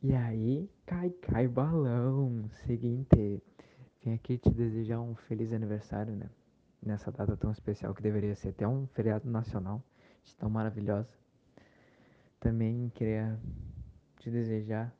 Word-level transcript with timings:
E 0.00 0.14
aí, 0.14 0.70
cai, 0.86 1.10
cai 1.10 1.48
balão. 1.48 2.48
Seguinte, 2.64 3.42
vim 4.00 4.14
aqui 4.14 4.38
te 4.38 4.48
desejar 4.48 5.00
um 5.00 5.16
feliz 5.16 5.52
aniversário, 5.52 6.14
né? 6.14 6.30
Nessa 6.80 7.10
data 7.10 7.36
tão 7.36 7.50
especial 7.50 7.92
que 7.92 8.00
deveria 8.00 8.36
ser 8.36 8.50
até 8.50 8.66
um 8.66 8.86
feriado 8.86 9.28
nacional, 9.28 9.82
de 10.22 10.36
tão 10.36 10.48
maravilhosa. 10.48 11.12
Também 12.38 12.90
queria 12.90 13.36
te 14.20 14.30
desejar 14.30 14.94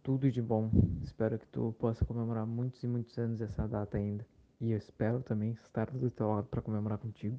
tudo 0.00 0.30
de 0.30 0.40
bom. 0.40 0.70
Espero 1.02 1.36
que 1.36 1.48
tu 1.48 1.74
possa 1.76 2.04
comemorar 2.04 2.46
muitos 2.46 2.80
e 2.84 2.86
muitos 2.86 3.18
anos 3.18 3.40
essa 3.40 3.66
data 3.66 3.98
ainda. 3.98 4.24
E 4.60 4.70
eu 4.70 4.78
espero 4.78 5.24
também 5.24 5.50
estar 5.50 5.90
do 5.90 6.08
teu 6.08 6.28
lado 6.28 6.46
para 6.46 6.62
comemorar 6.62 6.98
contigo. 6.98 7.36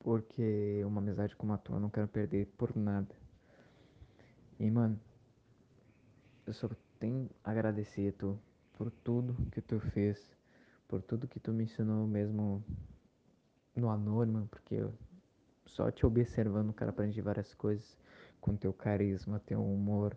Porque 0.00 0.82
uma 0.86 1.02
amizade 1.02 1.36
como 1.36 1.52
a 1.52 1.58
tua 1.58 1.76
eu 1.76 1.80
não 1.80 1.90
quero 1.90 2.08
perder 2.08 2.46
por 2.56 2.74
nada. 2.74 3.14
E 4.58 4.70
mano, 4.70 4.98
eu 6.46 6.52
só 6.52 6.68
tenho 6.98 7.30
a 7.44 7.50
agradecer 7.50 8.12
tu 8.12 8.38
por 8.74 8.90
tudo 8.90 9.36
que 9.52 9.60
tu 9.60 9.78
fez, 9.78 10.36
por 10.88 11.00
tudo 11.02 11.28
que 11.28 11.38
tu 11.38 11.52
me 11.52 11.64
ensinou 11.64 12.06
mesmo 12.06 12.64
no 13.76 13.88
anônimo, 13.88 14.48
porque 14.48 14.74
eu 14.74 14.92
só 15.66 15.90
te 15.90 16.04
observando, 16.04 16.72
cara, 16.72 16.90
aprendi 16.90 17.20
várias 17.20 17.54
coisas 17.54 17.96
com 18.40 18.56
teu 18.56 18.72
carisma, 18.72 19.40
teu 19.40 19.62
humor, 19.62 20.16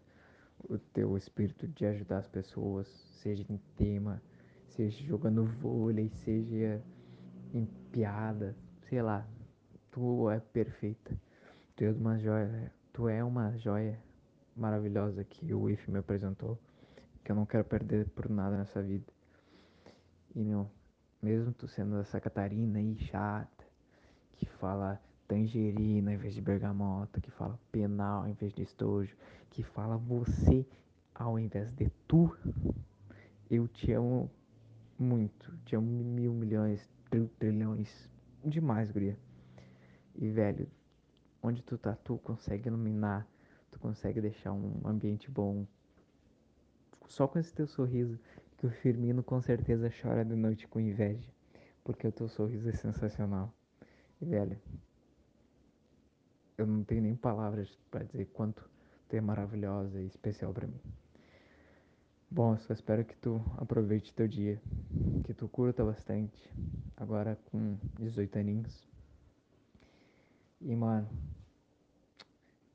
o 0.69 0.77
teu 0.77 1.17
espírito 1.17 1.67
de 1.67 1.85
ajudar 1.85 2.19
as 2.19 2.27
pessoas, 2.27 2.87
seja 3.21 3.45
em 3.47 3.57
tema, 3.75 4.21
seja 4.69 5.03
jogando 5.03 5.45
vôlei, 5.45 6.09
seja 6.09 6.81
em 7.53 7.65
piada, 7.91 8.55
sei 8.89 9.01
lá, 9.01 9.27
tu 9.91 10.29
é 10.29 10.39
perfeita. 10.39 11.15
Tu 11.75 11.83
é 11.83 11.91
uma 11.91 12.17
joia, 12.17 12.71
tu 12.93 13.07
é 13.07 13.23
uma 13.23 13.57
joia 13.57 13.99
maravilhosa 14.55 15.23
que 15.23 15.53
o 15.53 15.69
IF 15.69 15.89
me 15.89 15.99
apresentou, 15.99 16.57
que 17.23 17.31
eu 17.31 17.35
não 17.35 17.45
quero 17.45 17.63
perder 17.63 18.09
por 18.09 18.29
nada 18.29 18.57
nessa 18.57 18.81
vida. 18.81 19.05
E 20.35 20.43
meu, 20.43 20.69
mesmo 21.21 21.53
tu 21.53 21.67
sendo 21.67 21.97
essa 21.99 22.19
Catarina 22.19 22.79
aí 22.79 22.95
chata, 22.97 23.65
que 24.33 24.45
fala 24.45 25.01
tangerina 25.27 26.13
em 26.13 26.17
vez 26.17 26.33
de 26.33 26.41
bergamota, 26.41 27.21
que 27.21 27.31
fala 27.31 27.59
penal 27.71 28.27
em 28.27 28.33
vez 28.33 28.53
de 28.53 28.63
estojo, 28.63 29.15
que 29.49 29.63
fala 29.63 29.97
você 29.97 30.65
ao 31.13 31.37
invés 31.37 31.71
de 31.73 31.89
tu, 32.07 32.35
eu 33.49 33.67
te 33.67 33.91
amo 33.93 34.29
muito, 34.97 35.55
te 35.65 35.75
amo 35.75 35.87
mil 35.87 36.33
milhões, 36.33 36.89
trilhões, 37.37 38.09
demais, 38.43 38.91
guria. 38.91 39.17
E 40.15 40.29
velho, 40.29 40.67
onde 41.41 41.61
tu 41.61 41.77
tá, 41.77 41.95
tu 41.95 42.17
consegue 42.17 42.67
iluminar, 42.67 43.27
tu 43.71 43.79
consegue 43.79 44.21
deixar 44.21 44.51
um 44.51 44.81
ambiente 44.85 45.31
bom. 45.31 45.65
Só 47.07 47.27
com 47.27 47.39
esse 47.39 47.53
teu 47.53 47.67
sorriso, 47.67 48.19
que 48.57 48.67
o 48.67 48.69
Firmino 48.69 49.23
com 49.23 49.41
certeza 49.41 49.89
chora 50.01 50.23
de 50.23 50.35
noite 50.35 50.67
com 50.67 50.79
inveja, 50.79 51.27
porque 51.83 52.07
o 52.07 52.11
teu 52.11 52.27
sorriso 52.27 52.69
é 52.69 52.73
sensacional. 52.73 53.51
E 54.21 54.25
velho, 54.25 54.59
eu 56.57 56.67
não 56.67 56.83
tenho 56.83 57.01
nem 57.01 57.15
palavras 57.15 57.75
para 57.89 58.05
dizer 58.05 58.25
quanto 58.27 58.69
tu 59.09 59.15
é 59.15 59.21
maravilhosa 59.21 59.99
e 59.99 60.05
especial 60.05 60.53
para 60.53 60.67
mim. 60.67 60.79
Bom, 62.29 62.53
eu 62.53 62.59
só 62.59 62.71
espero 62.71 63.03
que 63.03 63.15
tu 63.17 63.41
aproveite 63.57 64.13
teu 64.13 64.27
dia, 64.27 64.61
que 65.23 65.33
tu 65.33 65.49
curta 65.49 65.83
bastante, 65.83 66.49
agora 66.95 67.37
com 67.51 67.77
18 67.99 68.37
aninhos. 68.37 68.87
E 70.61 70.75
mano, 70.75 71.09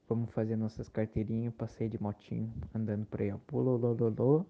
vamos 0.08 0.30
fazer 0.30 0.56
nossas 0.56 0.88
carteirinhas, 0.88 1.54
passeio 1.54 1.90
de 1.90 2.00
motinho, 2.00 2.52
andando 2.74 3.04
por 3.06 3.20
aí, 3.20 3.32
ó, 3.32 3.38
pulolololô, 3.38 4.46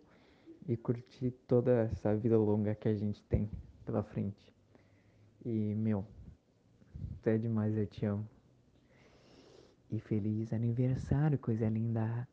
e 0.69 0.77
curtir 0.77 1.31
toda 1.47 1.83
essa 1.83 2.15
vida 2.15 2.37
longa 2.37 2.75
que 2.75 2.89
a 2.89 2.95
gente 2.95 3.23
tem 3.25 3.51
pela 3.85 4.03
frente. 4.03 4.53
E 5.45 5.75
meu, 5.75 6.05
tu 7.23 7.31
é 7.31 7.39
demais, 7.39 7.77
eu 7.77 7.87
te 7.87 8.05
amo. 8.05 8.29
E 9.91 10.01
feliz 10.01 10.53
aniversário, 10.53 11.39
coisa 11.39 11.69
linda. 11.69 12.27